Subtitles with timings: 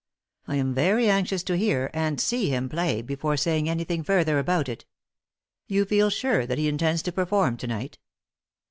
[0.47, 4.67] I am very anxious to hear and see him play before saying anything further about
[4.67, 4.83] it.
[5.67, 7.99] You feel sure that he intends to perform to night?"